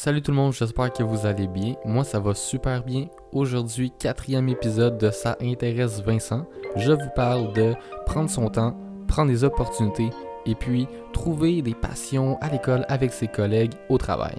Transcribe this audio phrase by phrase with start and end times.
[0.00, 1.74] Salut tout le monde, j'espère que vous allez bien.
[1.84, 3.06] Moi, ça va super bien.
[3.32, 6.46] Aujourd'hui, quatrième épisode de Ça intéresse Vincent.
[6.76, 7.74] Je vous parle de
[8.06, 10.10] prendre son temps, prendre des opportunités
[10.46, 14.36] et puis trouver des passions à l'école avec ses collègues au travail.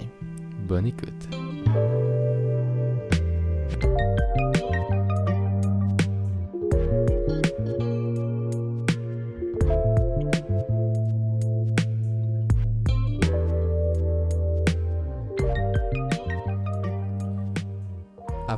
[0.66, 1.39] Bonne écoute.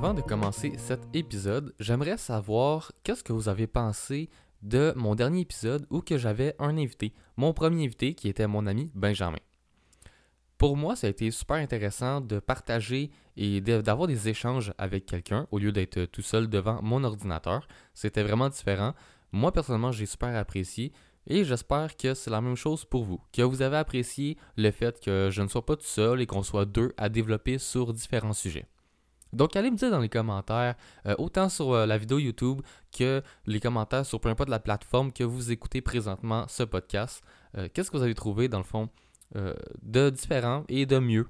[0.04, 4.32] Avant de commencer cet épisode, j'aimerais savoir qu'est-ce que vous avez pensé
[4.64, 8.66] de mon dernier épisode où que j'avais un invité, mon premier invité qui était mon
[8.66, 9.38] ami Benjamin.
[10.58, 15.46] Pour moi, ça a été super intéressant de partager et d'avoir des échanges avec quelqu'un
[15.52, 17.68] au lieu d'être tout seul devant mon ordinateur.
[17.94, 18.96] C'était vraiment différent.
[19.32, 20.94] Moi, personnellement, j'ai super apprécié
[21.28, 25.00] et j'espère que c'est la même chose pour vous, que vous avez apprécié le fait
[25.00, 28.34] que je ne sois pas tout seul et qu'on soit deux à développer sur différents
[28.34, 28.66] sujets.
[29.34, 30.76] Donc, allez me dire dans les commentaires,
[31.06, 32.62] euh, autant sur euh, la vidéo YouTube
[32.96, 37.24] que les commentaires sur peu importe la plateforme que vous écoutez présentement ce podcast.
[37.58, 38.90] Euh, Qu'est-ce que vous avez trouvé, dans le fond,
[39.82, 41.28] de différent et de mieux?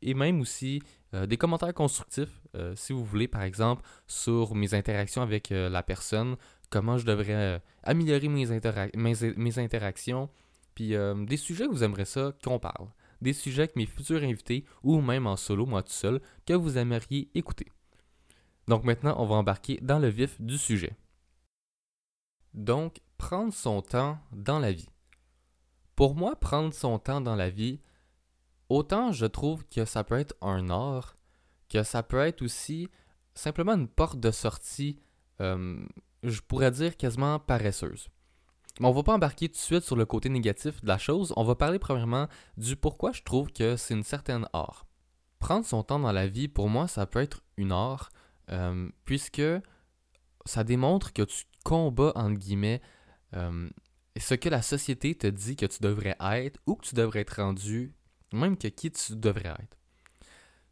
[0.00, 0.80] Et même aussi
[1.12, 2.40] des commentaires constructifs,
[2.74, 6.36] si vous voulez, par exemple, sur mes interactions avec la personne,
[6.70, 10.30] comment je devrais améliorer mes, intera- mes, mes interactions,
[10.74, 10.94] puis
[11.26, 12.88] des sujets que vous aimeriez ça qu'on parle
[13.20, 16.78] des sujets que mes futurs invités, ou même en solo, moi tout seul, que vous
[16.78, 17.66] aimeriez écouter.
[18.66, 20.96] Donc maintenant, on va embarquer dans le vif du sujet.
[22.54, 24.88] Donc, prendre son temps dans la vie.
[25.96, 27.80] Pour moi, prendre son temps dans la vie,
[28.68, 31.16] autant je trouve que ça peut être un art,
[31.68, 32.88] que ça peut être aussi
[33.34, 35.00] simplement une porte de sortie,
[35.40, 35.84] euh,
[36.22, 38.08] je pourrais dire quasiment paresseuse.
[38.80, 41.32] Mais on va pas embarquer tout de suite sur le côté négatif de la chose,
[41.36, 44.86] on va parler premièrement du pourquoi je trouve que c'est une certaine art.
[45.40, 48.10] Prendre son temps dans la vie, pour moi, ça peut être une art,
[48.50, 49.42] euh, puisque
[50.44, 52.80] ça démontre que tu combats, entre guillemets,
[53.34, 53.68] euh,
[54.16, 57.42] ce que la société te dit que tu devrais être ou que tu devrais être
[57.42, 57.94] rendu,
[58.32, 59.76] même que qui tu devrais être.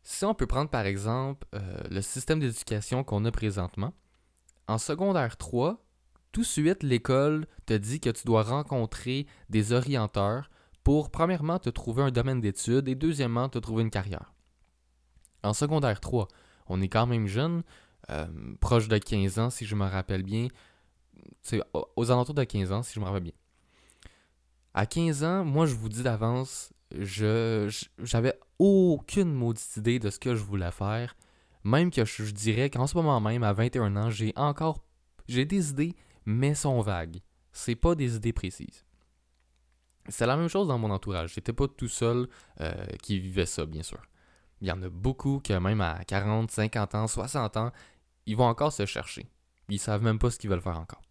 [0.03, 3.93] Si on peut prendre par exemple euh, le système d'éducation qu'on a présentement,
[4.69, 5.85] en secondaire 3,
[6.37, 10.51] tout de suite, l'école te dit que tu dois rencontrer des orienteurs
[10.85, 14.35] pour, premièrement, te trouver un domaine d'études et, deuxièmement, te trouver une carrière.
[15.43, 16.29] En secondaire 3,
[16.67, 17.63] on est quand même jeune,
[18.11, 18.27] euh,
[18.61, 20.49] proche de 15 ans, si je me rappelle bien.
[21.41, 23.33] C'est aux alentours de 15 ans, si je me rappelle bien.
[24.75, 30.19] À 15 ans, moi, je vous dis d'avance, je- j'avais aucune maudite idée de ce
[30.19, 31.17] que je voulais faire.
[31.65, 34.83] Même que je, je dirais qu'en ce moment même, à 21 ans, j'ai encore
[35.29, 37.21] j'ai des idées, mais sont vagues.
[37.53, 38.85] C'est pas des idées précises.
[40.09, 41.33] C'est la même chose dans mon entourage.
[41.35, 42.29] J'étais pas tout seul
[42.61, 44.01] euh, qui vivait ça, bien sûr.
[44.61, 47.73] Il y en a beaucoup que même à 40, 50 ans, 60 ans,
[48.27, 49.29] ils vont encore se chercher.
[49.69, 51.03] Ils savent même pas ce qu'ils veulent faire encore.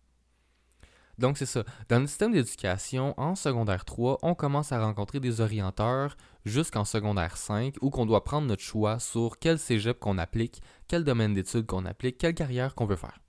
[1.18, 1.64] Donc c'est ça.
[1.88, 7.38] Dans le système d'éducation, en secondaire 3, on commence à rencontrer des orienteurs jusqu'en secondaire
[7.38, 11.66] 5 où qu'on doit prendre notre choix sur quel cégep qu'on applique, quel domaine d'études
[11.66, 13.20] qu'on applique, quelle carrière qu'on veut faire.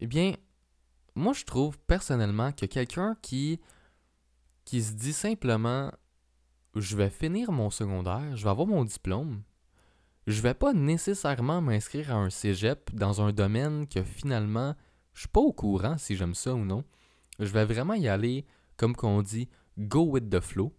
[0.00, 0.34] Eh bien,
[1.14, 3.60] moi je trouve personnellement que quelqu'un qui,
[4.66, 5.90] se dit simplement
[6.74, 9.42] je vais finir mon secondaire, je vais avoir mon diplôme,
[10.26, 14.74] je vais pas nécessairement m'inscrire à un cégep dans un domaine que finalement
[15.14, 16.84] je suis pas au courant si j'aime ça ou non.
[17.38, 18.44] Je vais vraiment y aller,
[18.76, 19.48] comme qu'on dit,
[19.78, 20.74] go with the flow.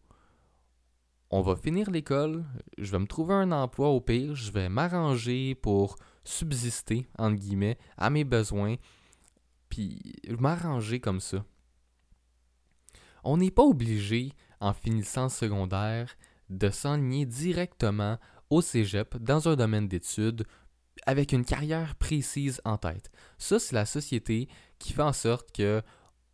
[1.31, 2.45] On va finir l'école,
[2.77, 7.77] je vais me trouver un emploi au pire, je vais m'arranger pour subsister, entre guillemets,
[7.97, 8.75] à mes besoins,
[9.69, 11.45] puis m'arranger comme ça.
[13.23, 16.16] On n'est pas obligé, en finissant secondaire,
[16.50, 18.17] de s'enligner directement
[18.50, 20.45] au cégep dans un domaine d'études
[21.06, 23.11] avec une carrière précise en tête.
[23.38, 24.47] Ça, c'est la société
[24.79, 25.81] qui fait en sorte que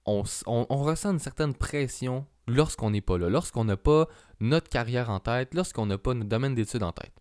[0.05, 4.07] on ressent une certaine pression lorsqu'on n'est pas là, lorsqu'on n'a pas
[4.39, 7.13] notre carrière en tête, lorsqu'on n'a pas notre domaine d'études en tête.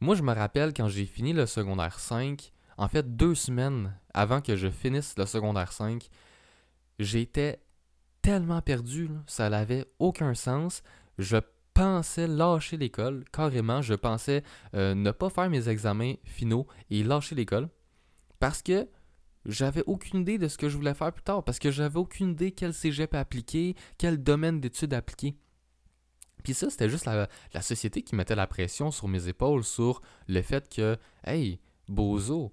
[0.00, 4.40] Moi, je me rappelle quand j'ai fini le secondaire 5, en fait, deux semaines avant
[4.40, 6.08] que je finisse le secondaire 5,
[7.00, 7.60] j'étais
[8.22, 10.82] tellement perdu, ça n'avait aucun sens.
[11.18, 11.38] Je
[11.74, 14.42] pensais lâcher l'école, carrément, je pensais
[14.74, 17.68] euh, ne pas faire mes examens finaux et lâcher l'école
[18.38, 18.88] parce que
[19.44, 22.30] j'avais aucune idée de ce que je voulais faire plus tard, parce que j'avais aucune
[22.30, 25.36] idée quel cégep appliquer, quel domaine d'études appliquer.
[26.44, 30.00] Puis ça, c'était juste la, la société qui mettait la pression sur mes épaules sur
[30.28, 32.52] le fait que, hey, Bozo,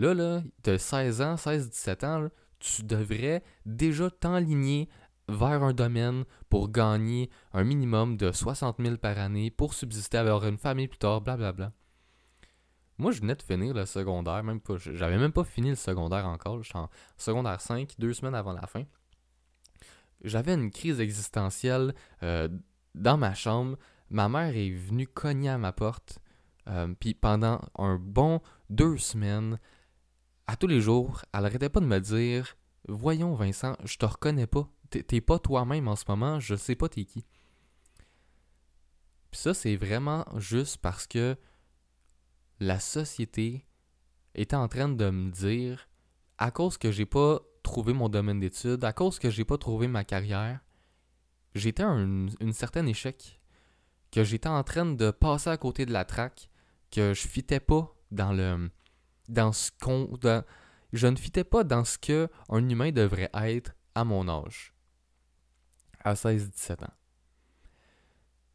[0.00, 4.88] là, là, t'as 16 ans, 16-17 ans, tu devrais déjà t'enligner
[5.28, 10.46] vers un domaine pour gagner un minimum de 60 000 par année pour subsister, avoir
[10.46, 11.72] une famille plus tard, blablabla.
[12.98, 14.76] Moi, je venais de finir le secondaire, même pas.
[14.76, 16.62] J'avais même pas fini le secondaire encore.
[16.62, 18.84] J'étais en secondaire 5, deux semaines avant la fin.
[20.22, 22.48] J'avais une crise existentielle euh,
[22.94, 23.78] dans ma chambre.
[24.10, 26.18] Ma mère est venue cogner à ma porte.
[26.68, 29.58] Euh, puis pendant un bon deux semaines,
[30.50, 32.56] à tous les jours, elle arrêtait pas de me dire
[32.88, 34.68] Voyons, Vincent, je te reconnais pas.
[34.90, 37.24] T'es pas toi-même en ce moment, je sais pas t'es qui.
[39.30, 41.36] Puis ça, c'est vraiment juste parce que
[42.58, 43.64] la société
[44.34, 45.88] était en train de me dire,
[46.38, 49.86] à cause que j'ai pas trouvé mon domaine d'études, à cause que j'ai pas trouvé
[49.86, 50.58] ma carrière,
[51.54, 53.40] j'étais un une certain échec,
[54.10, 56.50] que j'étais en train de passer à côté de la traque,
[56.90, 58.68] que je fitais pas dans le
[59.30, 60.10] dans ce qu'on
[60.92, 64.74] je ne fitais pas dans ce que un humain devrait être à mon âge
[66.02, 66.94] à 16-17 ans.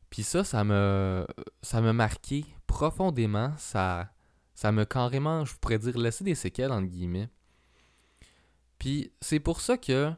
[0.10, 1.26] Puis ça ça me
[1.62, 2.46] ça m'a marqué
[2.76, 4.14] profondément, ça,
[4.54, 7.30] ça m'a carrément, je pourrais dire, laissé des séquelles, entre guillemets.
[8.78, 10.12] Puis c'est pour ça que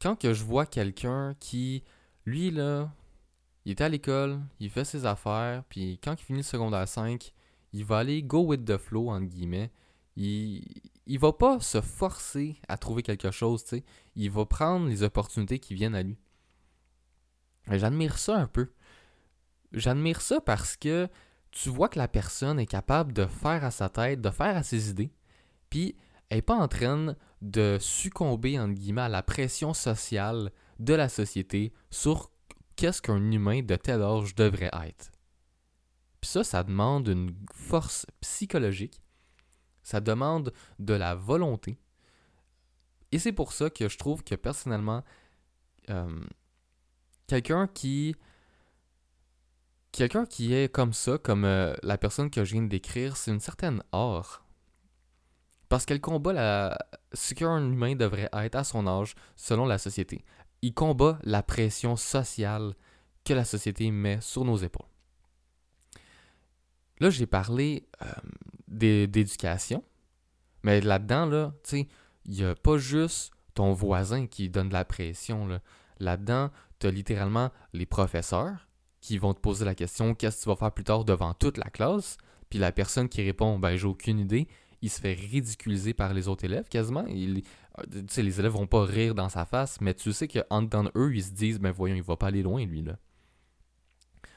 [0.00, 1.84] quand que je vois quelqu'un qui,
[2.24, 2.90] lui, là,
[3.64, 7.32] il est à l'école, il fait ses affaires, puis quand il finit le secondaire 5,
[7.72, 9.70] il va aller go with the flow, entre guillemets.
[10.16, 10.64] Il,
[11.06, 13.84] il va pas se forcer à trouver quelque chose, tu sais.
[14.14, 16.18] Il va prendre les opportunités qui viennent à lui.
[17.70, 18.70] J'admire ça un peu.
[19.72, 21.08] J'admire ça parce que
[21.50, 24.62] tu vois que la personne est capable de faire à sa tête, de faire à
[24.62, 25.10] ses idées,
[25.70, 25.96] puis
[26.28, 31.08] elle n'est pas en train de succomber, entre guillemets, à la pression sociale de la
[31.08, 32.30] société sur
[32.76, 35.10] qu'est-ce qu'un humain de tel âge devrait être.
[36.26, 39.00] Ça, ça demande une force psychologique,
[39.82, 41.78] ça demande de la volonté.
[43.12, 45.04] Et c'est pour ça que je trouve que personnellement,
[45.90, 46.24] euh,
[47.26, 48.16] quelqu'un qui
[49.96, 53.30] Quelqu'un qui est comme ça, comme euh, la personne que je viens de décrire, c'est
[53.30, 54.44] une certaine art.
[55.70, 56.78] Parce qu'elle combat la...
[57.14, 60.22] ce qu'un humain devrait être à son âge selon la société.
[60.60, 62.74] Il combat la pression sociale
[63.24, 64.84] que la société met sur nos épaules.
[67.00, 69.84] Là, j'ai parlé euh, d'éducation,
[70.62, 71.88] mais là-dedans, là, tu sais,
[72.24, 75.60] il n'y a pas juste ton voisin qui donne de la pression.
[76.00, 78.66] Là-dedans, tu as littéralement les professeurs,
[79.06, 81.58] qui vont te poser la question qu'est-ce que tu vas faire plus tard devant toute
[81.58, 82.16] la classe?
[82.50, 84.48] Puis la personne qui répond ben j'ai aucune idée,
[84.82, 87.04] il se fait ridiculiser par les autres élèves quasiment.
[87.08, 87.40] Euh,
[88.16, 91.22] les élèves vont pas rire dans sa face, mais tu sais qu'en dedans eux, ils
[91.22, 92.98] se disent ben voyons, il va pas aller loin lui là.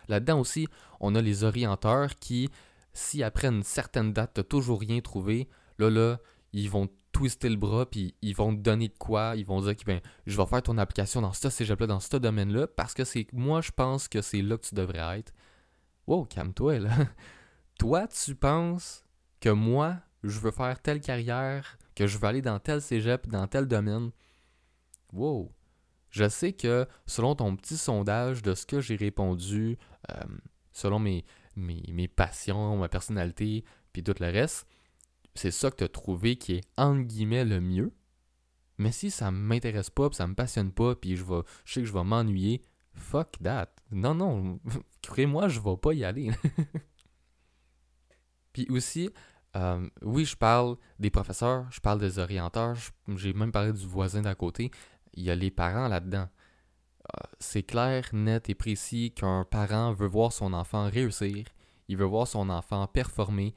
[0.10, 0.68] Là-dedans aussi,
[1.00, 2.50] on a les orienteurs qui,
[2.94, 5.48] si après une certaine date, t'as toujours rien trouvé,
[5.78, 6.20] là là,
[6.52, 9.34] ils vont twister le bras, puis ils vont te donner de quoi.
[9.36, 12.18] Ils vont dire que ben, je vais faire ton application dans ce cégep-là, dans ce
[12.18, 15.34] domaine-là, parce que c'est moi, je pense que c'est là que tu devrais être.
[16.08, 16.90] Wow, calme-toi, là.
[17.80, 19.04] Toi, tu penses
[19.40, 23.48] que moi, je veux faire telle carrière, que je veux aller dans tel cégep, dans
[23.48, 24.12] tel domaine?
[25.14, 25.52] Wow.
[26.10, 29.78] Je sais que selon ton petit sondage de ce que j'ai répondu,
[30.10, 30.38] euh,
[30.72, 31.26] selon mes,
[31.56, 33.64] mes, mes passions, ma personnalité,
[33.94, 34.68] puis tout le reste,
[35.36, 37.94] c'est ça que tu as trouvé qui est entre guillemets le mieux.
[38.78, 41.24] Mais si ça m'intéresse pas, pis ça me passionne pas, puis je
[41.66, 42.62] je sais que je vais m'ennuyer,
[42.94, 43.70] fuck that.
[43.92, 44.60] Non, non,
[45.04, 46.32] croyez-moi, je vais pas y aller.
[48.54, 49.10] puis aussi,
[49.56, 52.76] euh, oui, je parle des professeurs, je parle des orienteurs,
[53.16, 54.72] j'ai même parlé du voisin d'à côté.
[55.14, 56.30] Il y a les parents là-dedans.
[57.40, 61.46] C'est clair, net et précis qu'un parent veut voir son enfant réussir,
[61.88, 63.54] il veut voir son enfant performer,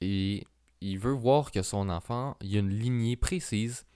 [0.00, 0.46] et
[0.80, 3.86] il veut voir que son enfant, il y a une lignée précise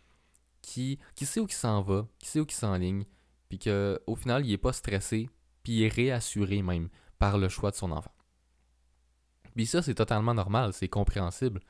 [0.62, 3.04] qui, qui sait où il s'en va, qui sait où il s'enligne,
[3.49, 5.28] puis qu'au final, il n'est pas stressé,
[5.62, 8.14] puis il est réassuré même par le choix de son enfant.
[9.54, 11.61] Puis ça, c'est totalement normal, c'est compréhensible.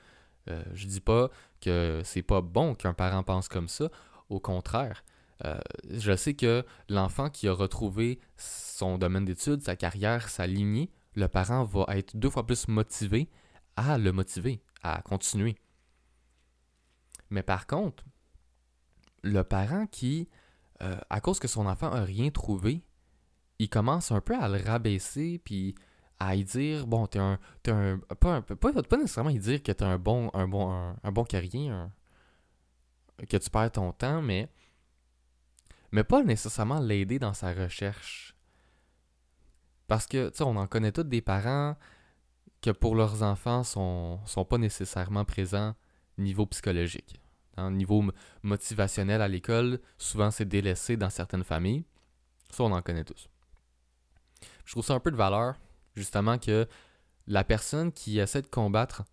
[0.49, 3.91] Euh, je dis pas que c'est pas bon qu'un parent pense comme ça,
[4.29, 5.05] au contraire.
[5.45, 5.59] Euh,
[5.91, 11.29] je sais que l'enfant qui a retrouvé son domaine d'études, sa carrière, sa lignée, le
[11.29, 13.29] parent va être deux fois plus motivé
[13.77, 15.57] à le motiver, à continuer.
[17.31, 18.05] Mais par contre,
[19.23, 20.29] le parent qui,
[20.83, 22.83] euh, à cause que son enfant n'a rien trouvé,
[23.59, 25.75] il commence un peu à le rabaisser, puis
[26.19, 29.85] à y dire, bon, t'es un, es un, pas, pas, nécessairement y dire que t'es
[29.85, 30.71] un bon, un bon,
[31.03, 31.71] un, bon carrier,
[33.29, 34.49] que tu perds ton temps, mais,
[35.95, 38.35] mais pas nécessairement l'aider dans sa recherche.
[39.87, 41.77] Parce que, tu sais, on en connaît tous des parents
[42.61, 45.77] que pour leurs enfants sont, sont pas nécessairement présents
[46.19, 47.21] niveau psychologique.
[47.57, 48.05] Au niveau
[48.43, 51.85] motivationnel à l'école, souvent c'est délaissé dans certaines familles.
[52.51, 53.29] Ça, on en connaît tous.
[54.65, 55.55] Je trouve ça un peu de valeur,
[55.95, 56.67] justement, que
[57.29, 59.05] la personne qui essaie de combattre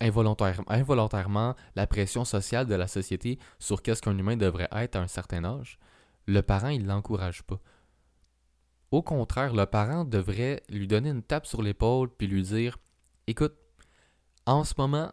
[0.00, 5.08] involontairement la pression sociale de la société sur qu'est-ce qu'un humain devrait être à un
[5.08, 5.78] certain âge,
[6.26, 7.60] le parent, il ne l'encourage pas.
[8.90, 12.78] Au contraire, le parent devrait lui donner une tape sur l'épaule puis lui dire
[13.26, 13.54] Écoute,
[14.46, 15.12] en ce moment,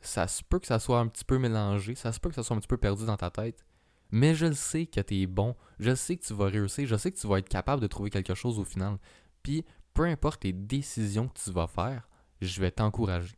[0.00, 2.42] ça se peut que ça soit un petit peu mélangé, ça se peut que ça
[2.42, 3.64] soit un petit peu perdu dans ta tête,
[4.10, 6.96] mais je le sais que tu es bon, je sais que tu vas réussir, je
[6.96, 8.98] sais que tu vas être capable de trouver quelque chose au final.
[9.42, 12.08] Puis, peu importe les décisions que tu vas faire,
[12.40, 13.36] je vais t'encourager.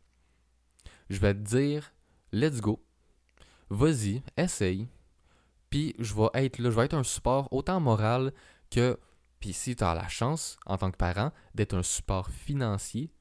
[1.09, 1.93] Je vais te dire,
[2.31, 2.83] let's go,
[3.69, 4.87] vas-y, essaye,
[5.69, 8.33] puis je vais être là, je vais être un support autant moral
[8.69, 8.99] que,
[9.39, 13.11] puis si tu as la chance, en tant que parent, d'être un support financier,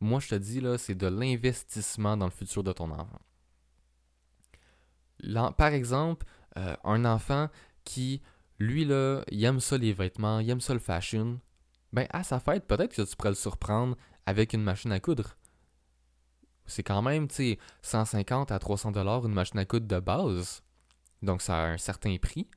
[0.00, 3.20] moi je te dis, là, c'est de l'investissement dans le futur de ton enfant.
[5.56, 6.26] Par exemple,
[6.58, 7.48] euh, un enfant
[7.84, 8.22] qui,
[8.58, 11.40] lui, là, il aime ça les vêtements, il aime ça le fashion,
[11.92, 15.36] ben à sa fête, peut-être que tu pourrais le surprendre avec une machine à coudre.
[16.66, 20.62] C'est quand même, tu sais, 150 à 300 dollars une machine à coudre de base.
[21.22, 22.48] Donc ça a un certain prix.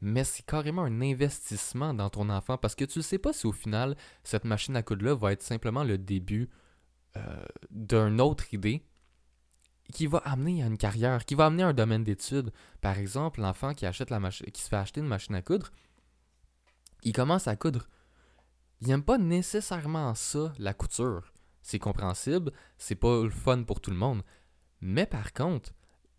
[0.00, 3.46] Mais c'est carrément un investissement dans ton enfant parce que tu ne sais pas si
[3.46, 6.50] au final, cette machine à coudre-là va être simplement le début
[7.16, 8.84] euh, d'une autre idée
[9.92, 12.52] qui va amener à une carrière, qui va amener à un domaine d'études.
[12.80, 15.70] Par exemple, l'enfant qui, achète la qui se fait acheter une machine à coudre,
[17.02, 17.88] il commence à coudre.
[18.80, 21.33] Il n'aime pas nécessairement ça, la couture.
[21.64, 24.22] C'est compréhensible, c'est pas le fun pour tout le monde.
[24.82, 25.72] Mais par contre,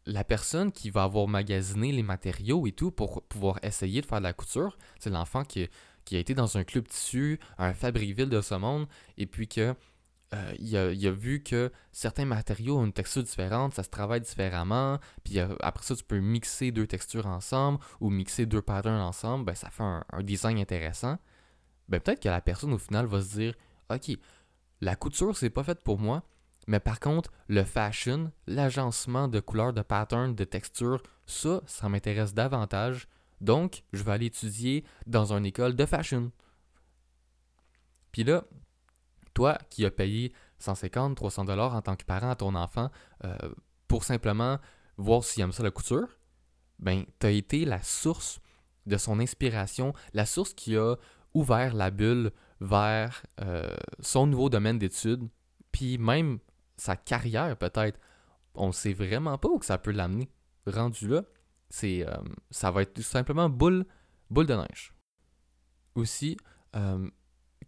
[0.07, 4.17] la personne qui va avoir magasiné les matériaux et tout pour pouvoir essayer de faire
[4.17, 5.69] de la couture, c'est l'enfant qui,
[6.11, 8.87] a été dans un club tissu, un Fabricville de ce monde,
[9.17, 9.75] et puis que
[10.33, 14.97] euh, il, a, vu que certains matériaux ont une texture différente, ça se travaille différemment,
[15.23, 19.45] puis euh, après ça, tu peux mixer deux textures ensemble ou mixer deux patterns ensemble,
[19.45, 21.19] ben, ça fait un, un design intéressant.
[21.87, 23.53] Ben, peut-être que la personne au final va se dire
[23.89, 24.17] Ok,
[24.81, 26.23] la couture, c'est pas fait pour moi,
[26.67, 32.33] mais par contre, le fashion, l'agencement de couleurs, de patterns, de textures, ça, ça m'intéresse
[32.33, 33.07] davantage.
[33.41, 36.31] Donc, je vais aller étudier dans une école de fashion.
[38.11, 38.45] Puis là,
[39.33, 42.89] toi qui as payé 150, 300 dollars en tant que parent à ton enfant
[43.25, 43.37] euh,
[43.87, 44.57] pour simplement
[44.97, 46.07] voir s'il aime ça la couture,
[46.79, 48.39] ben, tu as été la source
[48.85, 50.95] de son inspiration, la source qui a
[51.33, 52.31] ouvert la bulle
[52.61, 55.27] vers euh, son nouveau domaine d'études,
[55.71, 56.39] puis même
[56.77, 57.99] sa carrière peut-être.
[58.53, 60.29] On ne sait vraiment pas où que ça peut l'amener.
[60.65, 61.23] Rendu là,
[61.69, 62.15] c'est, euh,
[62.51, 63.85] ça va être tout simplement boule,
[64.29, 64.93] boule de neige.
[65.95, 66.37] Aussi,
[66.75, 67.09] euh,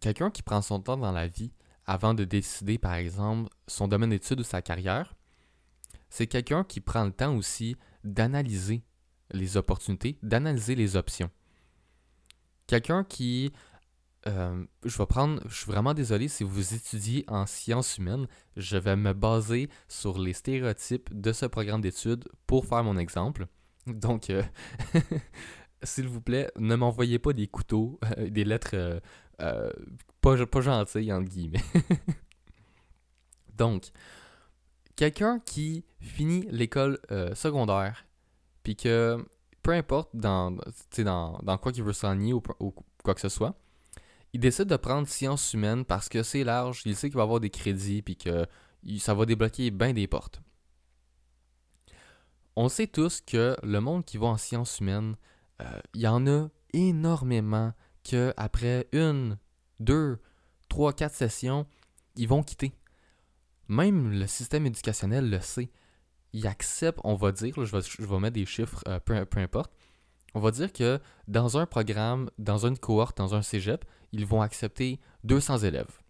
[0.00, 1.52] quelqu'un qui prend son temps dans la vie
[1.84, 5.14] avant de décider, par exemple, son domaine d'études ou sa carrière,
[6.10, 8.82] c'est quelqu'un qui prend le temps aussi d'analyser
[9.30, 11.30] les opportunités, d'analyser les options.
[12.66, 13.52] Quelqu'un qui
[14.28, 18.76] euh, je vais prendre, je suis vraiment désolé si vous étudiez en sciences humaines, je
[18.76, 23.46] vais me baser sur les stéréotypes de ce programme d'études pour faire mon exemple.
[23.86, 24.42] Donc, euh,
[25.82, 29.00] s'il vous plaît, ne m'envoyez pas des couteaux, euh, des lettres
[30.20, 31.64] pas, gentilles, entre guillemets.
[33.56, 33.86] Donc,
[34.94, 36.98] quelqu'un qui finit l'école
[37.34, 38.04] secondaire,
[38.62, 39.24] puis que
[39.62, 40.56] peu importe dans
[41.60, 42.42] quoi qu'il veut s'enligner ou
[43.02, 43.56] quoi que ce soit,
[44.32, 47.40] il décide de prendre sciences humaines parce que c'est large, il sait qu'il va avoir
[47.40, 48.46] des crédits puis que
[48.98, 50.40] ça va débloquer bien des portes.
[52.56, 55.16] On sait tous que le monde qui va en sciences humaines,
[55.62, 57.72] euh, il y en a énormément
[58.04, 59.38] que après une,
[59.80, 60.18] deux,
[60.68, 61.66] trois, quatre sessions,
[62.16, 62.72] ils vont quitter.
[63.68, 65.70] Même le système éducationnel le sait.
[66.32, 69.72] Il accepte, on va dire, je, vais, mettre des chiffres, euh, peu importe,
[70.34, 74.42] on va dire que dans un programme, dans une cohorte, dans un cégep, ils vont
[74.42, 76.00] accepter 200 élèves.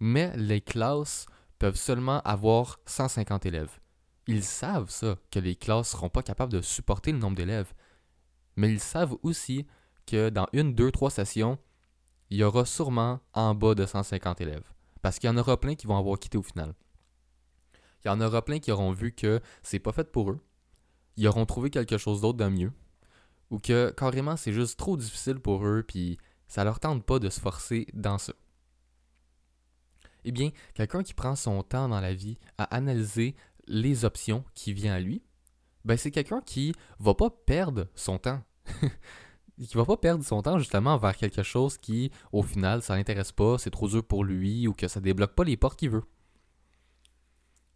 [0.00, 1.26] Mais les classes
[1.58, 3.78] peuvent seulement avoir 150 élèves.
[4.26, 7.72] Ils savent ça, que les classes ne seront pas capables de supporter le nombre d'élèves.
[8.56, 9.66] Mais ils savent aussi
[10.06, 11.58] que dans une, deux, trois sessions,
[12.30, 14.72] il y aura sûrement en bas de 150 élèves.
[15.02, 16.74] Parce qu'il y en aura plein qui vont avoir quitté au final.
[18.04, 20.40] Il y en aura plein qui auront vu que c'est pas fait pour eux.
[21.16, 22.72] Ils auront trouvé quelque chose d'autre de mieux.
[23.50, 27.28] Ou que carrément c'est juste trop difficile pour eux, puis ça leur tente pas de
[27.28, 28.32] se forcer dans ça.
[30.24, 33.34] Eh bien, quelqu'un qui prend son temps dans la vie à analyser
[33.66, 35.22] les options qui viennent à lui,
[35.84, 38.42] ben c'est quelqu'un qui va pas perdre son temps.
[39.58, 43.32] qui va pas perdre son temps justement vers quelque chose qui, au final, ça l'intéresse
[43.32, 46.04] pas, c'est trop dur pour lui ou que ça débloque pas les portes qu'il veut.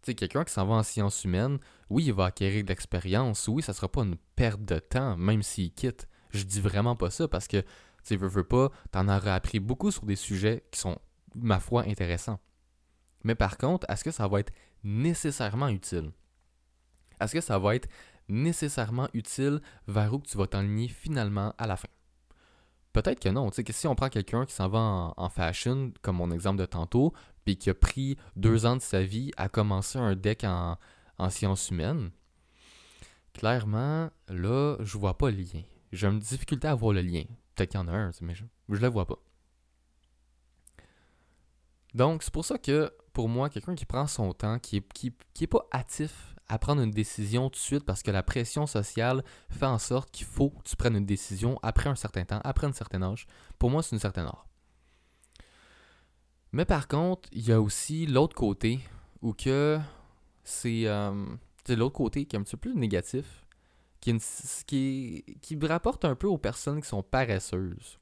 [0.01, 3.47] Tu sais, quelqu'un qui s'en va en sciences humaines, oui, il va acquérir de l'expérience,
[3.47, 6.07] oui, ça sera pas une perte de temps, même s'il quitte.
[6.31, 7.63] Je dis vraiment pas ça parce que,
[8.03, 10.97] tu veux, veux pas, t'en auras appris beaucoup sur des sujets qui sont,
[11.35, 12.39] ma foi, intéressants.
[13.23, 16.11] Mais par contre, est-ce que ça va être nécessairement utile?
[17.19, 17.87] Est-ce que ça va être
[18.27, 21.87] nécessairement utile vers où tu vas t'enligner finalement à la fin?
[22.93, 23.49] Peut-être que non.
[23.49, 26.65] Tu sais, si on prend quelqu'un qui s'en va en, fashion, comme mon exemple de
[26.65, 27.13] tantôt,
[27.43, 30.77] puis qui a pris deux ans de sa vie à commencer un deck en,
[31.17, 32.11] en sciences humaines,
[33.33, 35.63] clairement, là, je vois pas le lien.
[35.91, 37.23] J'ai une difficulté à voir le lien.
[37.55, 39.19] Peut-être qu'il y en a un, mais je, je le vois pas.
[41.93, 45.13] Donc, c'est pour ça que, pour moi, quelqu'un qui prend son temps, qui est, qui,
[45.33, 48.67] qui est pas hâtif à prendre une décision tout de suite parce que la pression
[48.67, 52.41] sociale fait en sorte qu'il faut que tu prennes une décision après un certain temps,
[52.43, 53.25] après un certain âge.
[53.57, 54.45] Pour moi, c'est une certaine heure.
[56.51, 58.79] Mais par contre, il y a aussi l'autre côté
[59.21, 59.79] où que
[60.45, 61.25] c'est euh,
[61.67, 63.45] l'autre côté qui est un petit peu plus négatif,
[63.99, 67.99] qui, qui rapporte un peu aux personnes qui sont paresseuses.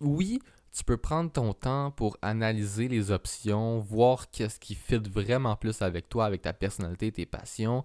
[0.00, 0.40] Oui,
[0.72, 5.82] tu peux prendre ton temps pour analyser les options, voir qu'est-ce qui fit vraiment plus
[5.82, 7.84] avec toi, avec ta personnalité, tes passions.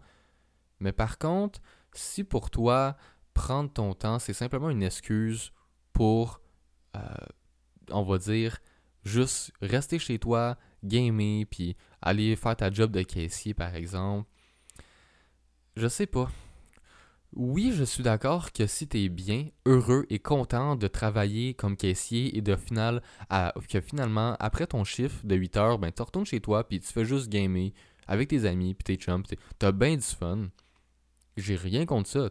[0.79, 1.59] Mais par contre,
[1.93, 2.97] si pour toi,
[3.33, 5.51] prendre ton temps, c'est simplement une excuse
[5.93, 6.41] pour,
[6.95, 6.99] euh,
[7.91, 8.57] on va dire,
[9.03, 14.27] juste rester chez toi, gamer, puis aller faire ta job de caissier, par exemple,
[15.75, 16.29] je sais pas.
[17.35, 21.77] Oui, je suis d'accord que si tu es bien, heureux et content de travailler comme
[21.77, 26.41] caissier et de que finalement, après ton chiffre de 8 heures, ben, tu retournes chez
[26.41, 27.71] toi puis tu fais juste gamer
[28.07, 29.23] avec tes amis puis tes chums,
[29.59, 30.49] t'as bien du fun.
[31.37, 32.29] J'ai rien contre ça.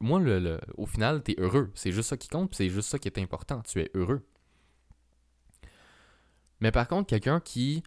[0.00, 1.70] moi, le, au final, tu es heureux.
[1.74, 3.62] C'est juste ça qui compte c'est juste ça qui est important.
[3.62, 4.26] Tu es heureux.
[6.60, 7.82] Mais par contre, quelqu'un qui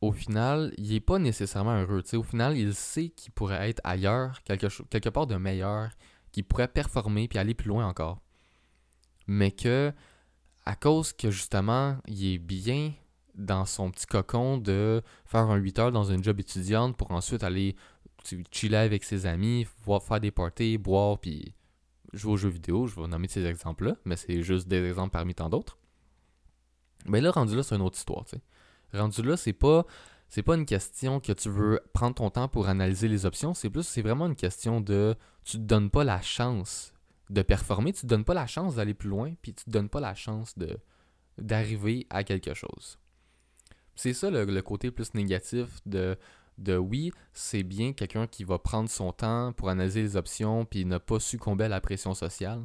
[0.00, 2.02] au final, il n'est pas nécessairement heureux.
[2.14, 5.90] au final, il sait qu'il pourrait être ailleurs, quelque, part de meilleur,
[6.32, 8.22] qu'il pourrait performer puis aller plus loin encore.
[9.26, 9.92] Mais que,
[10.64, 12.92] à cause que justement, il est bien
[13.34, 17.42] dans son petit cocon de faire un 8 heures dans une job étudiante pour ensuite
[17.42, 17.76] aller
[18.50, 21.54] chiller avec ses amis, faire des parties, boire, puis
[22.12, 22.86] jouer aux jeux vidéo.
[22.86, 25.79] Je vais nommer ces exemples-là, mais c'est juste des exemples parmi tant d'autres.
[27.06, 28.98] Mais là, rendu là, c'est une autre histoire, tu sais.
[28.98, 29.86] Rendu là, c'est pas
[30.28, 33.68] c'est pas une question que tu veux prendre ton temps pour analyser les options, c'est
[33.68, 36.92] plus c'est vraiment une question de tu te donnes pas la chance
[37.30, 39.88] de performer, tu te donnes pas la chance d'aller plus loin, puis tu te donnes
[39.88, 40.78] pas la chance de
[41.38, 42.98] d'arriver à quelque chose.
[43.96, 46.16] C'est ça le, côté plus négatif de
[46.58, 50.84] de oui, c'est bien quelqu'un qui va prendre son temps pour analyser les options puis
[50.84, 52.64] ne pas succomber à la pression sociale.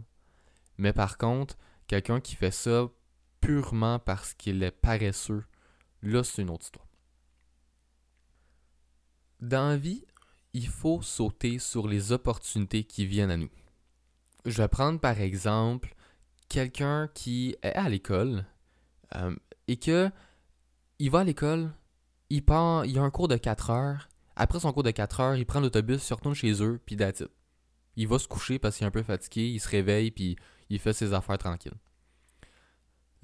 [0.78, 2.90] Mais par contre, quelqu'un qui fait ça
[3.46, 5.44] purement parce qu'il est paresseux
[6.02, 6.88] Là, c'est une autre histoire.
[9.40, 10.04] Dans la vie,
[10.54, 13.50] il faut sauter sur les opportunités qui viennent à nous.
[14.46, 15.96] Je vais prendre par exemple
[16.48, 18.46] quelqu'un qui est à l'école
[19.16, 19.36] euh,
[19.68, 20.12] et que
[21.00, 21.72] il va à l'école,
[22.30, 24.10] il part, il a un cours de 4 heures.
[24.36, 27.24] Après son cours de 4 heures, il prend l'autobus, il retourne chez eux, puis that's
[27.96, 30.36] Il va se coucher parce qu'il est un peu fatigué, il se réveille, puis
[30.70, 31.78] il fait ses affaires tranquilles.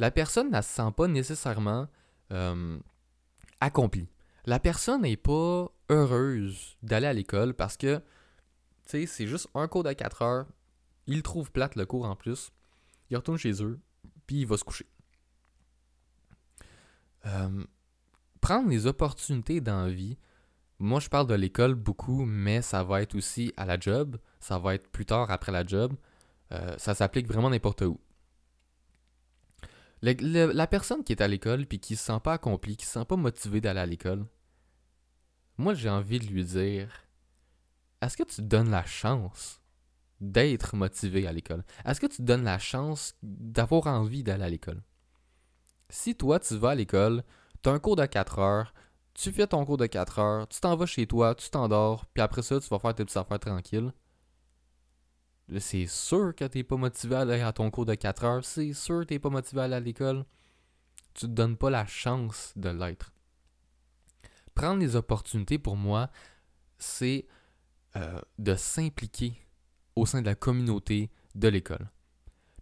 [0.01, 1.87] La personne ne se sent pas nécessairement
[2.31, 2.79] euh,
[3.59, 4.09] accompli.
[4.45, 8.01] La personne n'est pas heureuse d'aller à l'école parce que,
[8.89, 10.47] tu c'est juste un cours de 4 heures.
[11.05, 12.51] Il trouve plate le cours en plus.
[13.11, 13.79] Il retourne chez eux,
[14.25, 14.87] puis il va se coucher.
[17.27, 17.63] Euh,
[18.41, 20.17] prendre les opportunités dans la vie,
[20.79, 24.57] moi je parle de l'école beaucoup, mais ça va être aussi à la job, ça
[24.57, 25.93] va être plus tard après la job.
[26.53, 27.99] Euh, ça s'applique vraiment n'importe où
[30.01, 33.05] la personne qui est à l'école puis qui se sent pas accomplie, qui se sent
[33.05, 34.25] pas motivée d'aller à l'école,
[35.57, 36.89] moi j'ai envie de lui dire
[38.01, 39.61] est-ce que tu donnes la chance
[40.19, 41.63] d'être motivé à l'école?
[41.85, 44.81] Est-ce que tu te donnes la chance d'avoir envie d'aller à l'école?
[45.89, 47.23] Si toi tu vas à l'école,
[47.61, 48.73] tu as un cours de 4 heures,
[49.13, 52.21] tu fais ton cours de 4 heures, tu t'en vas chez toi, tu t'endors, puis
[52.21, 53.93] après ça tu vas faire tes petites affaires tranquilles
[55.59, 58.45] c'est sûr que t'es pas motivé à aller à ton cours de 4 heures.
[58.45, 60.25] C'est sûr que t'es pas motivé à aller à l'école.
[61.13, 63.11] Tu te donnes pas la chance de l'être.
[64.55, 66.09] Prendre les opportunités, pour moi,
[66.77, 67.25] c'est
[67.95, 69.33] euh, de s'impliquer
[69.95, 71.89] au sein de la communauté de l'école.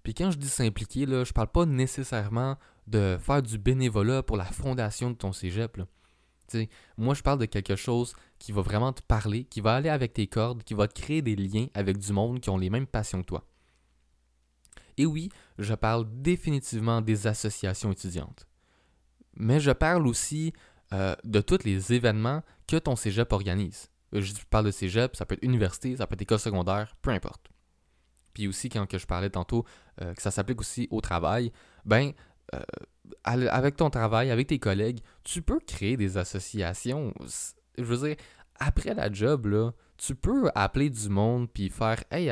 [0.04, 4.38] Puis quand je dis s'impliquer, là, je parle pas nécessairement de faire du bénévolat pour
[4.38, 5.80] la fondation de ton cégep.
[6.98, 10.14] Moi, je parle de quelque chose qui va vraiment te parler, qui va aller avec
[10.14, 12.88] tes cordes, qui va te créer des liens avec du monde qui ont les mêmes
[12.88, 13.46] passions que toi.
[14.98, 18.46] Et oui, je parle définitivement des associations étudiantes.
[19.36, 20.54] Mais je parle aussi
[20.94, 23.90] euh, de tous les événements que ton cégep organise.
[24.14, 27.12] Euh, je parle de cégep, ça peut être université, ça peut être école secondaire, peu
[27.12, 27.48] importe.
[28.34, 29.66] Puis aussi, quand je parlais tantôt,
[30.02, 31.52] euh, que ça s'applique aussi au travail,
[31.86, 32.12] ben,
[33.24, 37.14] avec ton travail, avec tes collègues, tu peux créer des associations.
[37.78, 38.16] Je veux dire,
[38.60, 42.32] après la job, là, tu peux appeler du monde puis faire Hey,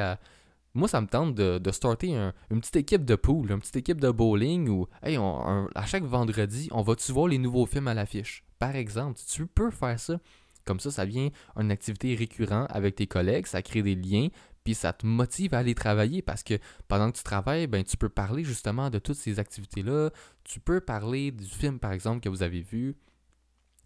[0.74, 2.14] moi, ça me tente de, de starter
[2.50, 6.70] une petite équipe de pool, une petite équipe de bowling ou Hey, à chaque vendredi,
[6.72, 8.44] on va-tu voir les nouveaux films à l'affiche?
[8.60, 10.20] Par exemple, tu peux faire ça.
[10.66, 14.28] Comme ça, ça devient une activité récurrente avec tes collègues, ça crée des liens,
[14.68, 17.96] puis ça te motive à aller travailler parce que pendant que tu travailles, ben, tu
[17.96, 20.10] peux parler justement de toutes ces activités-là.
[20.44, 22.98] Tu peux parler du film, par exemple, que vous avez vu.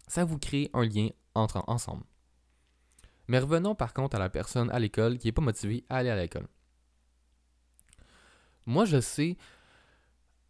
[0.08, 2.02] Ça vous crée un lien entre ensemble.
[3.28, 6.10] Mais revenons par contre à la personne à l'école qui n'est pas motivée à aller
[6.10, 6.48] à l'école.
[8.66, 9.36] Moi, je sais,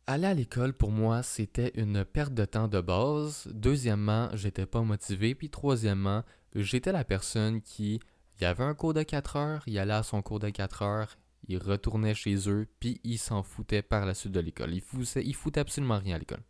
[0.07, 3.51] aller à l'école pour moi, c'était une perte de temps de base.
[3.53, 5.35] Deuxièmement, j'étais pas motivé.
[5.35, 6.23] Puis troisièmement,
[6.55, 8.01] j'étais la personne qui,
[8.41, 11.17] il avait un cours de 4 heures, il allait à son cours de 4 heures,
[11.49, 14.75] il retournait chez eux, puis il s'en foutait par la suite de l'école.
[14.75, 16.43] Il foutait, il foutait absolument rien à l'école.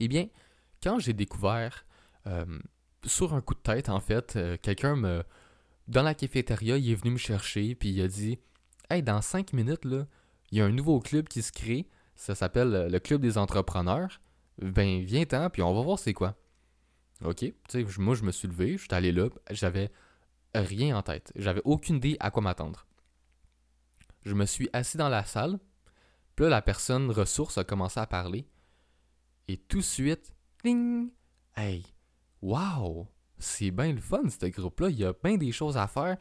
[0.00, 0.28] Eh bien,
[0.82, 1.86] quand j'ai découvert,
[2.26, 2.44] euh,
[3.04, 5.22] sur un coup de tête, en fait, euh, quelqu'un me.
[5.86, 8.38] Dans la cafétéria, il est venu me chercher, puis il a dit
[8.88, 10.06] Hey, dans cinq minutes, là,
[10.50, 11.88] il y a un nouveau club qui se crée.
[12.14, 14.20] Ça s'appelle euh, le Club des entrepreneurs.
[14.62, 16.36] Ben, viens-t'en, puis on va voir c'est quoi.
[17.24, 19.90] Ok, tu moi, je me suis levé, je suis allé là, j'avais
[20.54, 21.32] rien en tête.
[21.36, 22.86] J'avais aucune idée à quoi m'attendre.
[24.22, 25.58] Je me suis assis dans la salle,
[26.36, 28.46] puis là, la personne ressource a commencé à parler.
[29.48, 30.32] Et tout de suite,
[30.62, 31.10] ding!
[31.56, 31.84] Hey,
[32.42, 33.08] wow!
[33.38, 34.90] C'est bien le fun, ce groupe-là.
[34.90, 36.16] Il y a bien des choses à faire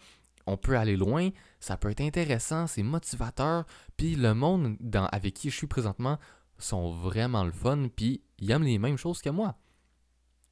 [0.45, 3.65] on peut aller loin, ça peut être intéressant, c'est motivateur,
[3.97, 4.77] puis le monde
[5.11, 6.19] avec qui je suis présentement
[6.57, 9.55] sont vraiment le fun, puis ils aiment les mêmes choses que moi.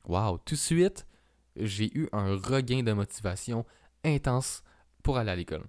[0.06, 1.06] Wow, tout de suite,
[1.56, 3.66] j'ai eu un regain de motivation
[4.04, 4.64] intense
[5.04, 5.66] pour aller à l'école.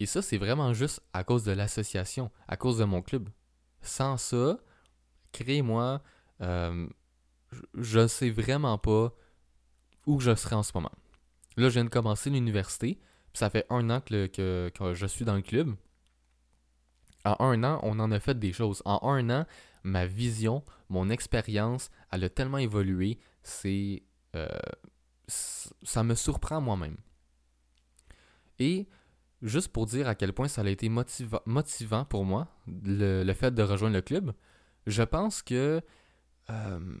[0.00, 3.28] Et ça, c'est vraiment juste à cause de l'association, à cause de mon club.
[3.82, 4.58] Sans ça,
[5.32, 6.02] créez-moi,
[6.40, 6.88] euh,
[7.74, 9.12] je ne sais vraiment pas
[10.06, 10.92] où je serai en ce moment.
[11.56, 12.98] Là, je viens de commencer l'université.
[13.34, 15.74] Ça fait un an que, je suis dans le club.
[17.24, 18.82] En un an, on en a fait des choses.
[18.84, 19.46] En un an,
[19.84, 23.18] ma vision, mon expérience, elle a tellement évolué.
[23.42, 24.02] C'est.
[24.36, 24.48] Euh,
[25.28, 26.96] ça me surprend moi-même.
[28.58, 28.88] Et
[29.40, 33.62] juste pour dire à quel point ça a été motivant pour moi, le, fait de
[33.62, 34.32] rejoindre le club,
[34.86, 35.80] je pense que
[36.50, 36.98] euh,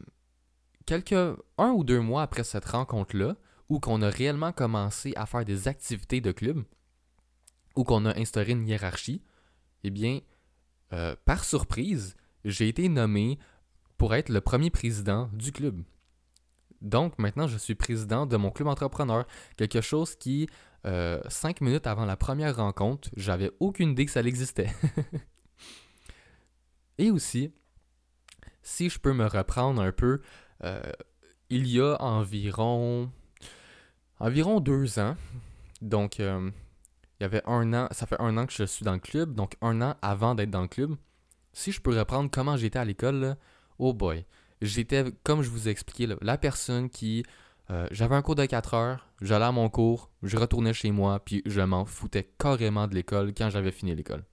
[1.58, 3.36] un ou deux mois après cette rencontre-là,
[3.68, 6.64] ou qu'on a réellement commencé à faire des activités de club,
[7.76, 9.22] ou qu'on a instauré une hiérarchie,
[9.84, 10.20] eh bien,
[10.92, 13.38] euh, par surprise, j'ai été nommé
[13.98, 15.82] pour être le premier président du club.
[16.80, 19.24] Donc maintenant, je suis président de mon club entrepreneur,
[19.56, 20.48] quelque chose qui,
[20.84, 24.70] euh, cinq minutes avant la première rencontre, j'avais aucune idée que ça existait.
[26.98, 27.52] Et aussi,
[28.62, 30.20] si je peux me reprendre un peu,
[30.64, 30.82] euh,
[31.50, 33.10] il y a environ
[34.18, 35.16] environ deux ans.
[35.80, 36.50] Donc, euh,
[37.18, 39.34] il y avait un an, ça fait un an que je suis dans le club,
[39.34, 40.96] donc un an avant d'être dans le club.
[41.52, 43.36] Si je peux reprendre comment j'étais à l'école,
[43.78, 44.24] oh boy,
[44.60, 47.24] j'étais, comme je vous ai expliqué, la personne qui.
[47.70, 51.20] Euh, j'avais un cours de 4 heures, j'allais à mon cours, je retournais chez moi,
[51.24, 54.24] puis je m'en foutais carrément de l'école quand j'avais fini l'école.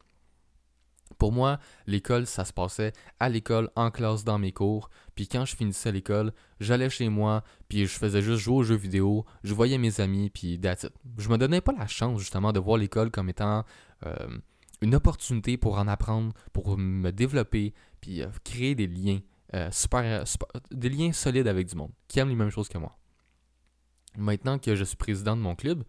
[1.17, 4.89] Pour moi, l'école, ça se passait à l'école, en classe, dans mes cours.
[5.15, 8.75] Puis quand je finissais l'école, j'allais chez moi, puis je faisais juste jouer aux jeux
[8.75, 10.93] vidéo, je voyais mes amis, puis that's it.
[11.17, 13.65] Je me donnais pas la chance, justement, de voir l'école comme étant
[14.05, 14.27] euh,
[14.81, 19.19] une opportunité pour en apprendre, pour me développer, puis euh, créer des liens,
[19.53, 20.23] euh, super,
[20.71, 22.97] des liens solides avec du monde, qui aiment les mêmes choses que moi.
[24.17, 25.83] Maintenant que je suis président de mon club,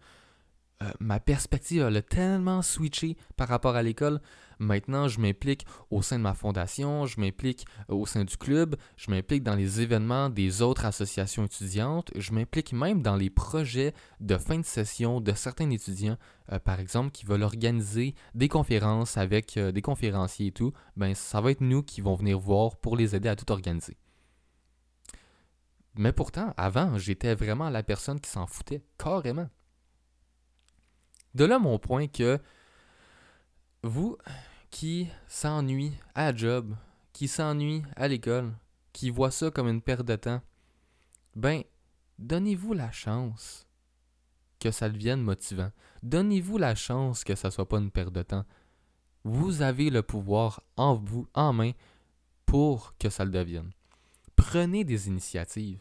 [0.99, 4.19] ma perspective a tellement switché par rapport à l'école.
[4.61, 8.75] Maintenant, je m'implique au sein de ma fondation, je m'implique euh, au sein du club,
[8.95, 13.95] je m'implique dans les événements des autres associations étudiantes, je m'implique même dans les projets
[14.19, 16.15] de fin de session de certains étudiants,
[16.51, 20.73] euh, par exemple, qui veulent organiser des conférences avec euh, des conférenciers et tout.
[20.95, 23.97] Ben, ça va être nous qui vont venir voir pour les aider à tout organiser.
[25.95, 29.49] Mais pourtant, avant, j'étais vraiment la personne qui s'en foutait carrément.
[31.33, 32.39] De là mon point que
[33.81, 34.17] vous,
[34.71, 36.75] qui s'ennuie à la job,
[37.13, 38.53] qui s'ennuie à l'école,
[38.93, 40.41] qui voit ça comme une perte de temps,
[41.35, 41.63] ben,
[42.17, 43.67] donnez-vous la chance
[44.59, 45.71] que ça devienne motivant.
[46.03, 48.45] Donnez-vous la chance que ça soit pas une perte de temps.
[49.23, 51.71] Vous avez le pouvoir en vous, en main,
[52.45, 53.71] pour que ça le devienne.
[54.35, 55.79] prenez des initiatives.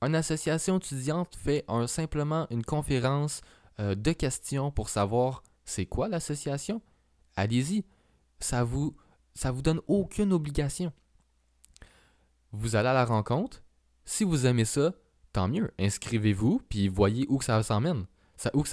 [0.00, 3.40] Une association étudiante fait simplement une conférence
[3.80, 6.80] euh, de questions pour savoir c'est quoi l'association?
[7.36, 7.84] Allez-y,
[8.40, 8.96] ça vous
[9.44, 10.92] vous donne aucune obligation.
[12.52, 13.62] Vous allez à la rencontre.
[14.04, 14.94] Si vous aimez ça,
[15.32, 15.70] tant mieux.
[15.78, 18.06] Inscrivez-vous puis voyez où ça s'emmène,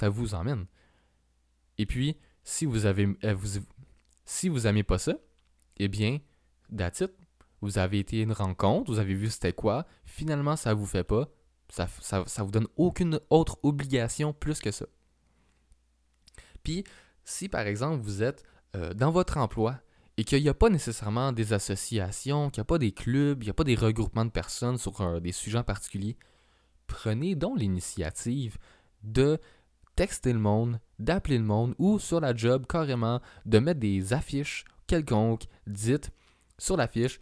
[0.08, 0.66] vous emmène.
[1.78, 3.36] Et puis si vous avez euh,
[4.24, 5.14] si vous aimez pas ça,
[5.78, 6.18] eh bien,
[6.76, 7.12] that's it.
[7.60, 11.28] Vous avez été une rencontre, vous avez vu c'était quoi, finalement ça vous fait pas,
[11.68, 14.86] ça, ça, vous donne aucune autre obligation plus que ça.
[16.62, 16.84] Puis,
[17.24, 19.76] si par exemple vous êtes euh, dans votre emploi
[20.16, 23.46] et qu'il n'y a pas nécessairement des associations, qu'il n'y a pas des clubs, il
[23.46, 26.16] n'y a pas des regroupements de personnes sur euh, des sujets en particulier,
[26.86, 28.56] prenez donc l'initiative
[29.02, 29.38] de
[29.94, 34.64] texter le monde, d'appeler le monde ou sur la job carrément de mettre des affiches
[34.86, 36.10] quelconques dites
[36.58, 37.20] sur l'affiche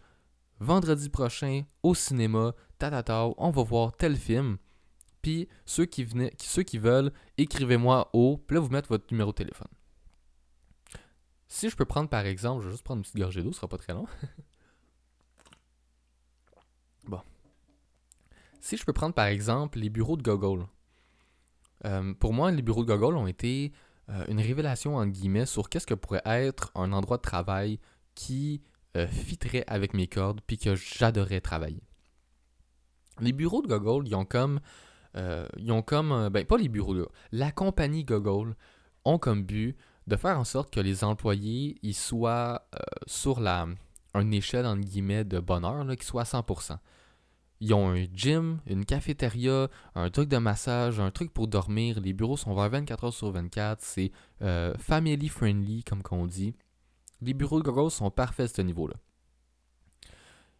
[0.59, 4.57] vendredi prochain au cinéma, tatata, on va voir tel film.
[5.21, 9.67] Puis ceux qui, veulent, écrivez-moi au, puis là vous mettez votre numéro de téléphone.
[11.55, 13.59] Si je peux prendre par exemple, je vais juste prendre une petite gorgée d'eau, ce
[13.59, 14.05] sera pas très long.
[17.07, 17.21] bon.
[18.59, 20.65] Si je peux prendre par exemple les bureaux de Google.
[21.85, 23.71] Euh, pour moi, les bureaux de Google ont été
[24.09, 27.79] euh, une révélation en guillemets sur qu'est-ce que pourrait être un endroit de travail
[28.15, 28.61] qui
[28.97, 31.83] euh, fitterait avec mes cordes puis que j'adorais travailler.
[33.21, 34.59] Les bureaux de Google, ils ont comme,
[35.15, 38.57] ils ont comme, ben pas les bureaux, la compagnie Google
[39.05, 42.67] ont comme but de faire en sorte que les employés ils soient
[43.07, 43.67] sur la,
[44.13, 46.77] une échelle en guillemets de bonheur, qui soit à 100%.
[47.61, 52.01] Ils ont un gym, une cafétéria, un truc de massage, un truc pour dormir.
[52.01, 53.81] Les bureaux sont ouverts 24 heures sur 24.
[53.81, 56.53] C'est euh, family friendly, comme qu'on dit.
[57.21, 58.95] Les bureaux de Google sont parfaits à ce niveau-là.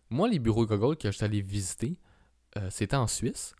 [0.09, 1.99] Moi, les bureaux de Google que je suis allé visiter,
[2.57, 3.55] euh, c'était en Suisse.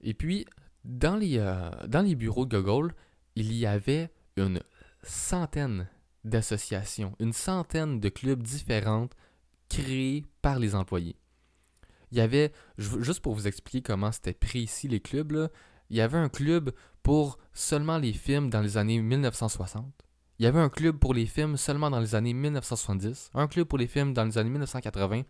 [0.00, 0.46] Et puis,
[0.84, 2.94] dans les, euh, dans les bureaux de Google,
[3.36, 4.60] il y avait une
[5.02, 5.88] centaine
[6.24, 9.08] d'associations, une centaine de clubs différents
[9.68, 11.16] créés par les employés
[12.10, 15.48] il y avait, juste pour vous expliquer comment c'était précis les clubs,
[15.90, 19.84] il y avait un club pour seulement les films dans les années 1960.
[20.38, 23.66] Il y avait un club pour les films seulement dans les années 1970, un club
[23.66, 25.22] pour les films dans les années 1980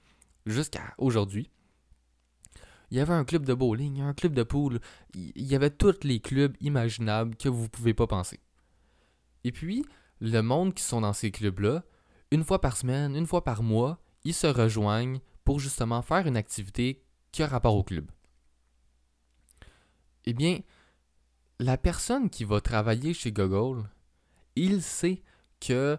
[0.47, 1.51] jusqu'à aujourd'hui.
[2.91, 4.81] Il y avait un club de bowling, un club de pool,
[5.15, 8.41] il y avait tous les clubs imaginables que vous ne pouvez pas penser.
[9.45, 9.85] Et puis,
[10.21, 11.85] le monde qui sont dans ces clubs-là,
[12.31, 16.37] une fois par semaine, une fois par mois, ils se rejoignent pour justement faire une
[16.37, 18.11] activité qui a rapport au club.
[20.27, 20.61] Eh bien,
[21.59, 23.89] la personne qui va travailler chez Google,
[24.57, 25.23] il sait
[25.61, 25.99] que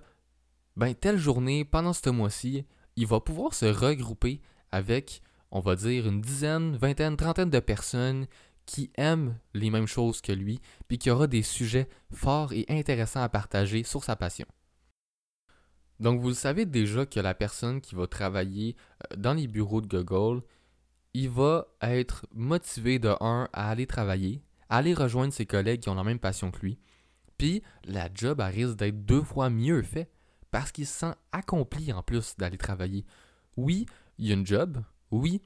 [0.77, 6.07] ben, telle journée, pendant ce mois-ci, il va pouvoir se regrouper avec, on va dire,
[6.07, 8.27] une dizaine, vingtaine, trentaine de personnes
[8.71, 13.21] qui aiment les mêmes choses que lui, puis qui aura des sujets forts et intéressants
[13.21, 14.45] à partager sur sa passion.
[15.99, 18.77] Donc, vous savez déjà que la personne qui va travailler
[19.11, 20.41] euh, dans les bureaux de Google,
[21.13, 25.89] il va être motivé de un à aller travailler, à aller rejoindre ses collègues qui
[25.89, 26.79] ont la même passion que lui.
[27.37, 30.09] Puis, la job risque d'être deux fois mieux fait
[30.49, 33.05] parce qu'il se sent accompli en plus d'aller travailler.
[33.57, 33.85] Oui,
[34.17, 34.81] il y a une job.
[35.11, 35.41] Oui,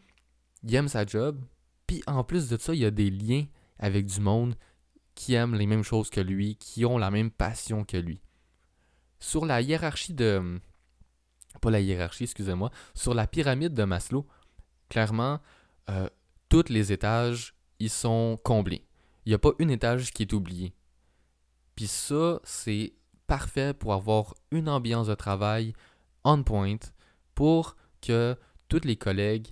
[0.62, 1.40] il aime sa job.
[1.88, 3.46] Puis, en plus de ça, il y a des liens
[3.80, 4.56] avec du monde
[5.14, 8.22] qui aiment les mêmes choses que lui, qui ont la même passion que lui
[9.26, 10.62] sur la hiérarchie de...
[11.62, 12.70] Pas la hiérarchie, excusez-moi.
[12.94, 14.28] Sur la pyramide de Maslow,
[14.90, 15.40] clairement,
[15.90, 16.08] euh,
[16.50, 18.86] tous les étages, ils sont comblés.
[19.26, 20.76] Il n'y a pas un étage qui est oublié.
[21.76, 22.94] Puis ça, c'est
[23.26, 25.74] parfait pour avoir une ambiance de travail
[26.24, 26.78] on point
[27.34, 29.48] pour que tous les collègues,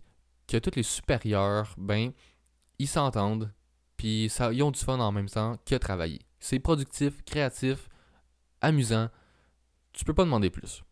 [0.48, 2.12] que tous les supérieurs, ben,
[2.80, 3.52] ils s'entendent,
[3.98, 6.22] puis ils ont du fun en même temps que travailler.
[6.40, 7.90] C'est productif, créatif,
[8.62, 9.10] amusant,
[9.94, 10.84] tu peux pas demander plus.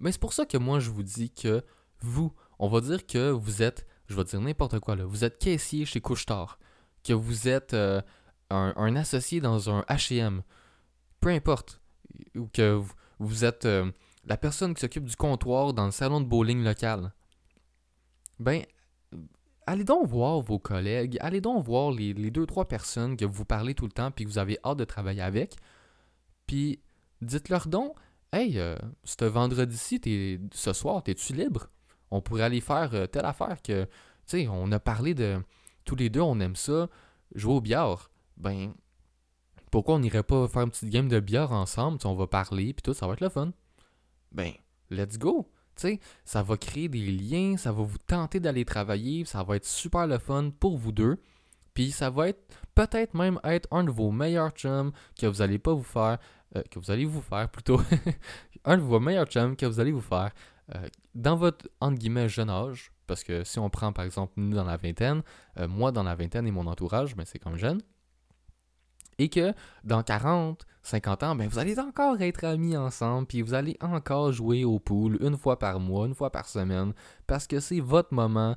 [0.00, 1.64] Mais c'est pour ça que moi je vous dis que
[2.00, 5.38] vous, on va dire que vous êtes, je vais dire n'importe quoi là, vous êtes
[5.38, 6.58] caissier chez Couchetard,
[7.02, 8.00] que vous êtes euh,
[8.50, 10.42] un, associé dans un H&M,
[11.20, 11.80] peu importe,
[12.36, 12.80] ou que
[13.18, 13.90] vous, êtes euh,
[14.24, 17.12] la personne qui s'occupe du comptoir dans le salon de bowling local.
[18.42, 18.62] Ben,
[19.66, 23.44] allez donc voir vos collègues, allez donc voir les, les deux trois personnes que vous
[23.44, 25.56] parlez tout le temps puis que vous avez hâte de travailler avec,
[26.46, 26.80] puis
[27.20, 27.96] dites-leur donc
[28.34, 30.00] Hey, euh, ce vendredi-ci,
[30.52, 31.68] ce soir, es-tu libre?
[32.10, 33.90] On pourrait aller faire euh, telle affaire que, tu
[34.24, 35.38] sais, on a parlé de.
[35.84, 36.88] Tous les deux, on aime ça,
[37.34, 38.10] jouer au billard.
[38.38, 38.72] Ben,
[39.70, 42.82] pourquoi on n'irait pas faire une petite game de billard ensemble On va parler, puis
[42.82, 43.52] tout, ça va être le fun.
[44.30, 44.52] Ben,
[44.88, 49.24] let's go Tu sais, ça va créer des liens, ça va vous tenter d'aller travailler,
[49.24, 51.18] ça va être super le fun pour vous deux.
[51.74, 52.42] Puis ça va être
[52.74, 56.18] peut-être même être un de vos meilleurs chums que vous allez pas vous faire,
[56.56, 57.80] euh, que vous allez vous faire plutôt,
[58.64, 60.32] un de vos meilleurs chums que vous allez vous faire
[60.74, 62.92] euh, dans votre entre guillemets jeune âge.
[63.06, 65.22] Parce que si on prend par exemple nous dans la vingtaine,
[65.58, 67.80] euh, moi dans la vingtaine et mon entourage, ben, c'est comme jeune.
[69.18, 69.52] Et que
[69.84, 74.32] dans 40, 50 ans, ben, vous allez encore être amis ensemble, puis vous allez encore
[74.32, 76.92] jouer au pool une fois par mois, une fois par semaine,
[77.26, 78.56] parce que c'est votre moment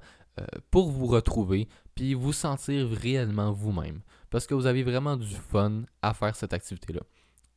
[0.71, 4.01] pour vous retrouver, puis vous sentir réellement vous-même.
[4.29, 7.01] Parce que vous avez vraiment du fun à faire cette activité-là.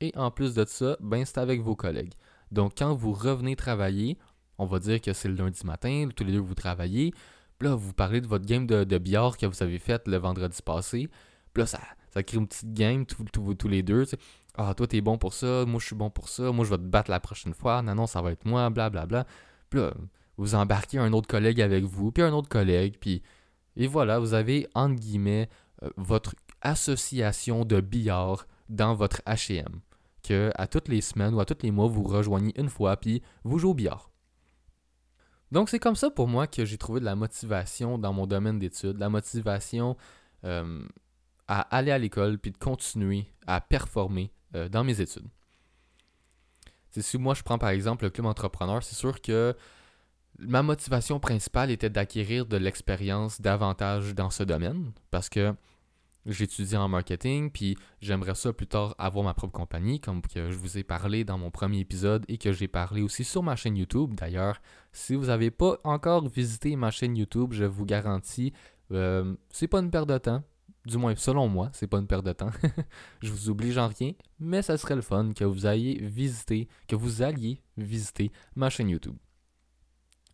[0.01, 2.15] Et en plus de ça, ben c'est avec vos collègues.
[2.53, 4.17] Donc quand vous revenez travailler,
[4.59, 7.13] on va dire que c'est le lundi matin, tous les deux vous travaillez,
[7.61, 11.09] vous parlez de votre game de, de billard que vous avez fait le vendredi passé,
[11.53, 11.81] puis là ça,
[12.13, 14.05] ça crée une petite game tous les deux.
[14.57, 16.79] Ah, toi t'es bon pour ça, moi je suis bon pour ça, moi je vais
[16.79, 19.07] te battre la prochaine fois, non, non, ça va être moi, blablabla.
[19.07, 19.33] Bla, bla.
[19.71, 19.95] Puis là,
[20.37, 23.23] vous embarquez un autre collègue avec vous, puis un autre collègue, puis
[23.79, 25.49] et voilà, vous avez, entre guillemets,
[25.83, 29.81] euh, votre association de billard dans votre HM.
[30.25, 33.23] Que à toutes les semaines ou à tous les mois, vous rejoignez une fois, puis
[33.45, 34.11] vous jouez au billard.
[35.53, 38.59] Donc c'est comme ça pour moi que j'ai trouvé de la motivation dans mon domaine
[38.59, 39.97] d'études, la motivation
[40.45, 40.83] euh,
[41.49, 45.27] à aller à l'école, puis de continuer à performer euh, dans mes études.
[46.91, 49.57] si moi je prends par exemple le club entrepreneur, c'est sûr que
[50.39, 55.55] ma motivation principale était d'acquérir de l'expérience davantage dans ce domaine parce que
[56.27, 60.57] j'étudie en marketing, puis j'aimerais ça plus tard avoir ma propre compagnie, comme que je
[60.57, 63.77] vous ai parlé dans mon premier épisode et que j'ai parlé aussi sur ma chaîne
[63.77, 64.15] YouTube.
[64.15, 64.61] D'ailleurs,
[64.93, 68.53] si vous n'avez pas encore visité ma chaîne YouTube, je vous garantis,
[68.93, 70.43] euh, c'est pas une perte de temps.
[70.87, 72.51] Du moins, selon moi, c'est pas une perte de temps.
[73.21, 76.97] je vous oblige en rien, mais ça serait le fun que vous ayez visité, que
[76.97, 79.17] vous alliez visiter ma chaîne YouTube.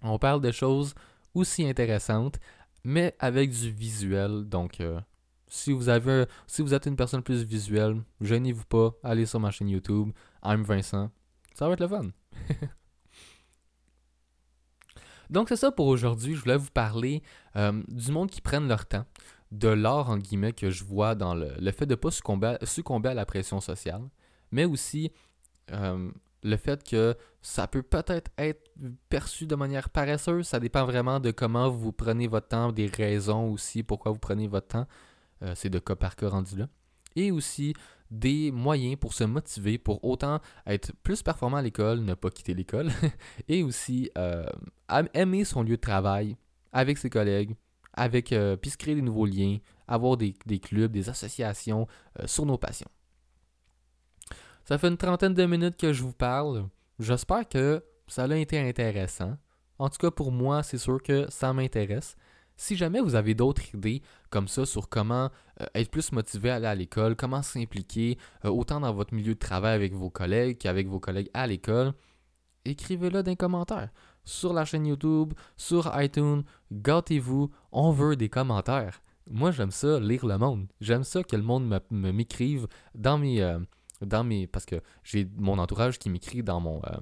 [0.02, 0.94] On parle de choses
[1.34, 2.38] aussi intéressantes,
[2.84, 4.44] mais avec du visuel.
[4.44, 5.00] Donc, euh,
[5.48, 9.50] si, vous avez, si vous êtes une personne plus visuelle, gênez-vous pas, allez sur ma
[9.50, 10.10] chaîne YouTube,
[10.44, 11.10] I'm Vincent.
[11.54, 12.08] Ça va être le fun.
[15.30, 16.34] Donc, c'est ça pour aujourd'hui.
[16.34, 17.22] Je voulais vous parler
[17.56, 19.06] euh, du monde qui prennent leur temps,
[19.54, 23.10] de l'art, en guillemets, que je vois dans le, fait de ne pas succomber, succomber,
[23.10, 24.02] à la pression sociale,
[24.50, 25.12] mais aussi
[25.70, 26.10] euh,
[26.42, 28.70] le fait que ça peut peut-être être
[29.08, 33.50] perçu de manière paresseuse, ça dépend vraiment de comment vous prenez votre temps, des raisons
[33.50, 34.86] aussi pourquoi vous prenez votre temps.
[35.42, 36.68] Euh, c'est de cas par cas rendu là.
[37.16, 37.74] Et aussi
[38.10, 42.54] des moyens pour se motiver, pour autant être plus performant à l'école, ne pas quitter
[42.54, 42.90] l'école,
[43.48, 44.46] et aussi euh,
[45.14, 46.36] aimer son lieu de travail
[46.72, 47.54] avec ses collègues,
[47.94, 51.86] avec euh, puis se créer des nouveaux liens, avoir des, clubs, des associations
[52.26, 52.88] sur nos passions.
[54.64, 56.66] Ça fait une trentaine de minutes que je vous parle.
[56.98, 59.36] J'espère que ça a été intéressant.
[59.78, 62.16] En tout cas, pour moi, c'est sûr que ça m'intéresse.
[62.56, 65.30] Si jamais vous avez d'autres idées comme ça sur comment
[65.60, 69.34] euh, être plus motivé à aller à l'école, comment s'impliquer euh, autant dans votre milieu
[69.34, 71.92] de travail avec vos collègues qu'avec vos collègues à l'école,
[72.64, 73.90] écrivez-le dans les commentaires.
[74.24, 79.00] Sur la chaîne YouTube, sur iTunes, gâtez-vous, on veut des commentaires.
[79.30, 80.66] Moi, j'aime ça, lire le monde.
[80.80, 83.58] J'aime ça que le monde m'écrive dans mes, euh,
[84.02, 84.46] dans mes.
[84.46, 86.98] Parce que j'ai mon entourage qui m'écrit dans mon euh,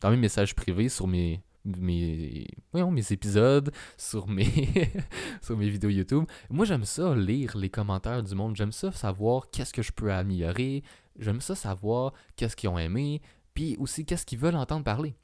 [0.00, 4.92] dans mes messages privés sur mes mes épisodes, sur mes,
[5.42, 6.24] sur mes vidéos YouTube.
[6.50, 8.56] Moi, j'aime ça lire les commentaires du monde.
[8.56, 10.82] J'aime ça savoir qu'est-ce que je peux améliorer.
[11.18, 13.20] J'aime ça savoir qu'est-ce qu'ils ont aimé.
[13.54, 15.14] Puis aussi, qu'est-ce qu'ils veulent entendre parler.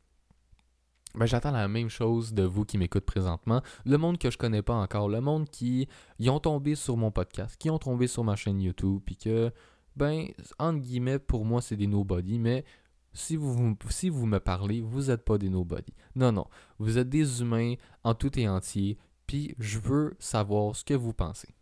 [1.19, 3.61] Ben, j'attends la même chose de vous qui m'écoutent présentement.
[3.85, 5.09] Le monde que je connais pas encore.
[5.09, 5.89] Le monde qui
[6.21, 9.01] y ont tombé sur mon podcast, qui ont tombé sur ma chaîne YouTube.
[9.05, 9.53] Puis que
[9.97, 10.29] ben,
[10.61, 12.65] entre guillemets, pour moi, c'est des nobody, mais
[13.13, 15.93] si vous, si vous me parlez, vous n'êtes pas des nobody.
[16.15, 16.47] Non, non.
[16.79, 21.13] Vous êtes des humains en tout et entier, puis je veux savoir ce que vous
[21.13, 21.53] pensez.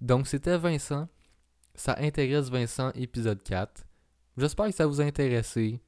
[0.00, 1.06] Donc, c'était Vincent.
[1.76, 3.86] Ça intéresse Vincent, épisode 4.
[4.36, 5.80] J'espère que ça vous a intéressé.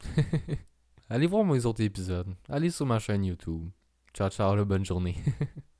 [1.10, 2.34] Allez voir mes autres épisodes.
[2.48, 3.68] Allez sur ma chaîne YouTube.
[4.14, 5.16] Ciao, ciao, bonne journée.